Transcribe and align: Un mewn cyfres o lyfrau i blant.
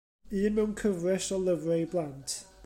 Un 0.39 0.55
mewn 0.55 0.73
cyfres 0.79 1.29
o 1.37 1.39
lyfrau 1.43 1.85
i 1.85 1.91
blant. 1.93 2.39